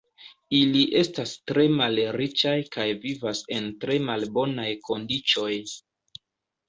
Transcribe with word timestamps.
Ili 0.59 0.79
estas 1.01 1.33
tre 1.51 1.65
malriĉaj 1.81 2.55
kaj 2.77 2.87
vivas 3.03 3.43
en 3.59 3.69
tre 3.85 3.99
malbonaj 4.09 4.69
kondiĉoj. 4.89 5.51